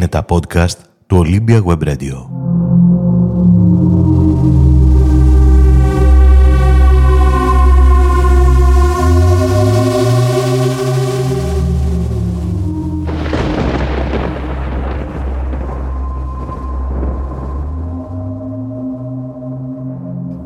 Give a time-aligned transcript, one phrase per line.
[0.00, 0.76] Είναι τα podcast
[1.06, 2.26] του Olympia Web Radio.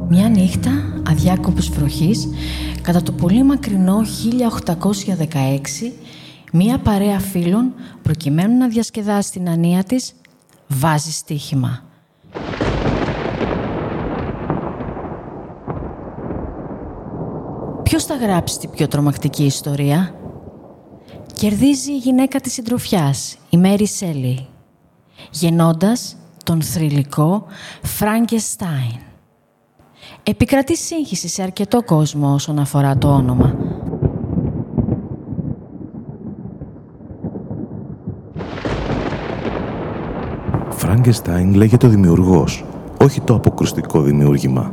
[0.09, 0.71] Μια νύχτα
[1.09, 2.29] αδιάκοπης βροχής,
[2.83, 5.93] κατά το πολύ μακρινό 1816,
[6.57, 10.13] μία παρέα φίλων, προκειμένου να διασκεδάσει την ανία της,
[10.69, 11.85] βάζει στοίχημα.
[17.83, 20.15] Ποιος θα γράψει την πιο τρομακτική ιστορία;
[21.35, 24.47] Κερδίζει η γυναίκα της συντροφιάς, η Μέρι Σέλι,
[25.31, 27.47] γεννώντας τον θρηλυκό
[27.83, 29.01] Φράγκεστάιν.
[30.23, 33.74] Επικρατεί σύγχυση σε αρκετό κόσμο όσον αφορά το όνομα.
[40.77, 42.65] Φράγκεστάιν λέγεται ο δημιουργός,
[43.03, 44.73] όχι το αποκρουστικό δημιούργημα.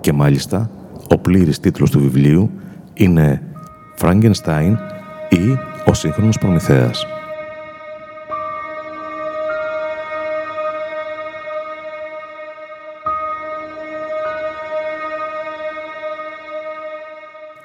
[0.00, 0.70] Και μάλιστα,
[1.10, 2.50] ο πλήρης τίτλος του βιβλίου
[2.94, 3.42] είναι
[3.94, 4.78] «Φράγκενστάιν»
[5.28, 7.06] ή «Ο σύγχρονος Προμηθέας».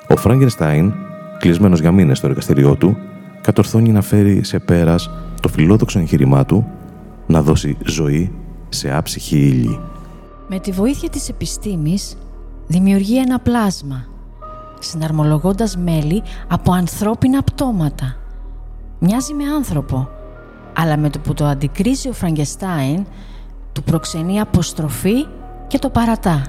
[0.10, 0.94] Ο Φράγκενστάιν,
[1.40, 2.98] κλεισμένος για μήνες στο εργαστηριό του,
[3.42, 5.10] κατορθώνει να φέρει σε πέρας
[5.42, 6.68] το φιλόδοξο εγχείρημά του
[7.28, 8.34] να δώσει ζωή
[8.70, 9.80] σε άψυχη ύλη.
[10.48, 12.18] Με τη βοήθεια της επιστήμης
[12.68, 14.06] δημιουργεί ένα πλάσμα,
[14.80, 18.16] συναρμολογώντας μέλη από ανθρώπινα πτώματα.
[19.00, 20.10] Μοιάζει με άνθρωπο,
[20.76, 23.06] αλλά με το που το αντικρίζει ο Φραγκεστάιν,
[23.72, 25.26] του προξενεί αποστροφή
[25.68, 26.46] και το παρατά.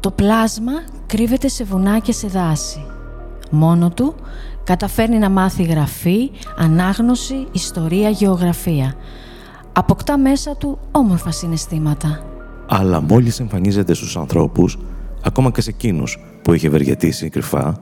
[0.00, 0.72] Το πλάσμα
[1.06, 2.86] κρύβεται σε βουνά και σε δάση.
[3.50, 4.14] Μόνο του
[4.64, 8.94] καταφέρνει να μάθει γραφή, ανάγνωση, ιστορία, γεωγραφία.
[9.78, 12.22] Αποκτά μέσα του όμορφα συναισθήματα.
[12.68, 14.78] Αλλά μόλις εμφανίζεται στους ανθρώπους,
[15.24, 17.76] ακόμα και σε εκείνους που έχει ευεργετήσει κρυφά,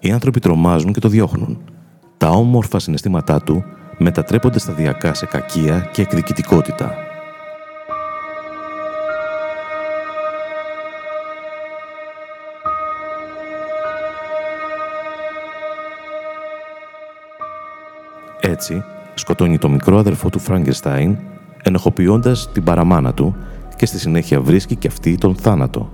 [0.00, 1.58] οι άνθρωποι τρομάζουν και το διώχνουν.
[2.16, 3.64] Τα όμορφα συναισθήματά του
[3.98, 6.94] μετατρέπονται σταδιακά σε κακία και εκδικητικότητα.
[18.40, 21.16] Έτσι, σκοτώνει το μικρό αδερφό του Φράγκεστάιν,
[21.66, 23.36] ενοχοποιώντας την παραμάνα του
[23.76, 25.90] και στη συνέχεια βρίσκει και αυτή τον θάνατο.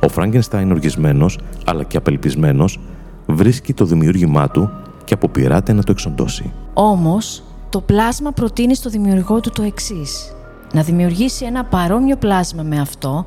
[0.00, 2.80] Ο Φράγκενστάιν οργισμένος, αλλά και απελπισμένος,
[3.26, 4.70] βρίσκει το δημιούργημά του
[5.04, 6.52] και αποπειράται να το εξοντώσει.
[6.74, 10.34] Όμως, το πλάσμα προτείνει στο δημιουργό του το εξής.
[10.72, 13.26] Να δημιουργήσει ένα παρόμοιο πλάσμα με αυτό,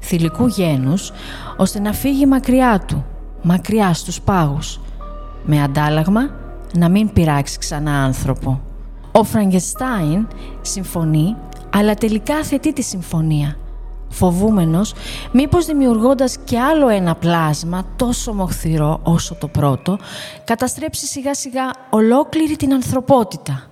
[0.00, 1.12] θηλυκού γένους,
[1.56, 3.04] ώστε να φύγει μακριά του,
[3.42, 4.80] μακριά στους πάγους.
[5.44, 6.30] Με αντάλλαγμα,
[6.78, 8.60] να μην πειράξει ξανά άνθρωπο.
[9.16, 10.28] Ο Φραγκεστάιν
[10.60, 11.36] συμφωνεί,
[11.72, 13.56] αλλά τελικά θετεί τη συμφωνία.
[14.08, 14.94] Φοβούμενος,
[15.32, 19.98] μήπως δημιουργώντας και άλλο ένα πλάσμα τόσο μοχθηρό όσο το πρώτο,
[20.44, 23.62] καταστρέψει σιγά σιγά ολόκληρη την ανθρωπότητα.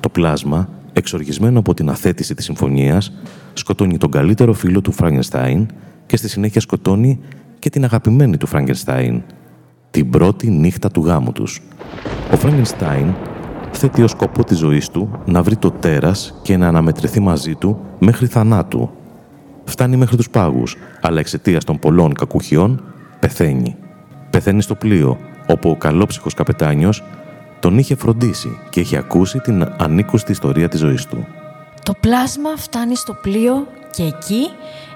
[0.00, 3.12] Το πλάσμα, εξοργισμένο από την αθέτηση της συμφωνίας,
[3.52, 5.68] σκοτώνει τον καλύτερο φίλο του Φράγκενστάιν
[6.06, 7.20] και στη συνέχεια σκοτώνει
[7.58, 9.22] και την αγαπημένη του Φράγκενστάιν,
[9.90, 11.62] την πρώτη νύχτα του γάμου τους.
[12.32, 13.14] Ο Φράγκενστάιν
[13.72, 17.80] θέτει ως σκοπό της ζωής του να βρει το τέρας και να αναμετρηθεί μαζί του
[17.98, 18.90] μέχρι θανάτου.
[19.64, 22.82] Φτάνει μέχρι τους πάγους, αλλά εξαιτίας των πολλών κακουχιών
[23.20, 23.76] πεθαίνει.
[24.30, 25.18] Πεθαίνει στο πλοίο,
[25.48, 27.02] όπου ο καλόψυχος καπετάνιος
[27.60, 31.26] τον είχε φροντίσει και είχε ακούσει την ανήκουστη ιστορία της ζωής του.
[31.82, 34.48] Το πλάσμα φτάνει στο πλοίο και εκεί,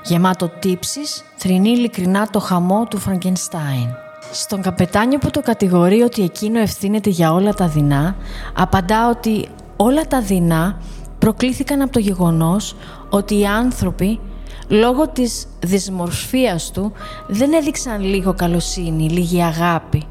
[0.05, 3.89] γεμάτο τύψεις, θρυνεί ειλικρινά το χαμό του Φραγκενστάιν.
[4.33, 8.17] Στον καπετάνιο που το κατηγορεί ότι εκείνο ευθύνεται για όλα τα δεινά,
[8.57, 10.79] απαντά ότι όλα τα δεινά
[11.19, 12.77] προκλήθηκαν από το γεγονός
[13.11, 14.21] ότι οι άνθρωποι,
[14.69, 16.93] λόγω της δυσμορφίας του,
[17.27, 20.07] δεν έδειξαν λίγο καλοσύνη, λίγη αγάπη,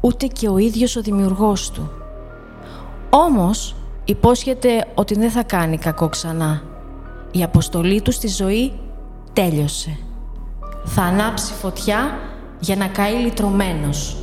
[0.00, 1.90] ούτε και ο ίδιος ο δημιουργός του.
[3.10, 3.74] Όμως,
[4.04, 6.71] υπόσχεται ότι δεν θα κάνει κακό ξανά.
[7.34, 8.72] Η αποστολή του στη ζωή
[9.32, 9.98] τέλειωσε.
[10.84, 12.18] Θα ανάψει φωτιά
[12.60, 14.16] για να καεί λυτρωμένος.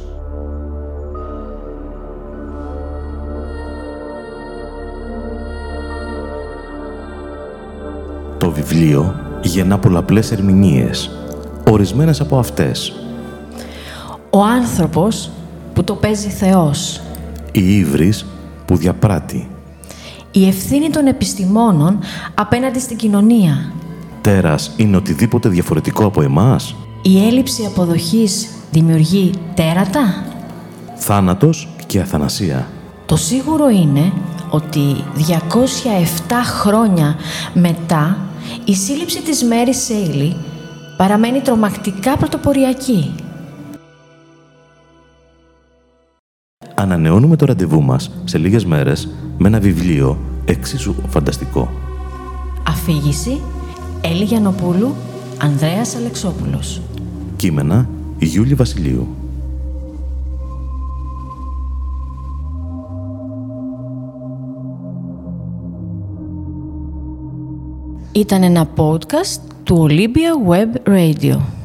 [8.38, 11.12] Το βιβλίο γεννά πολλαπλές ερμηνείες,
[11.70, 12.94] ορισμένες από αυτές.
[14.30, 15.32] Ο άνθρωπος
[15.74, 17.02] που το παίζει Θεός.
[17.52, 18.26] Η ύβρις
[18.66, 19.50] που διαπράττει.
[20.32, 22.00] Η ευθύνη των επιστημόνων
[22.34, 23.72] απέναντι στην κοινωνία.
[24.22, 26.76] Τέρας είναι οτιδήποτε διαφορετικό από εμάς.
[27.02, 30.24] Η έλλειψη αποδοχής δημιουργεί τέρατα.
[30.96, 32.68] Θάνατος και αθανασία.
[33.06, 34.12] Το σίγουρο είναι
[34.50, 37.16] ότι 207 χρόνια
[37.54, 38.18] μετά
[38.66, 40.36] η σύλληψη της Μέρι Σέιλι
[40.98, 43.16] παραμένει τρομακτικά πρωτοποριακή.
[46.92, 51.70] Ανανεώνουμε το ραντεβού μας σε λίγες μέρες με ένα βιβλίο εξίσου φανταστικό.
[52.68, 53.42] Αφήγηση
[54.02, 54.96] Έλλη Γιαννοπούλου,
[55.38, 56.82] Ανδρέας Αλεξόπουλος.
[57.36, 57.90] Κείμενα
[58.20, 59.08] Γιούλη Βασιλείου.
[68.12, 71.59] Ήταν ένα podcast του Olympia Web Radio.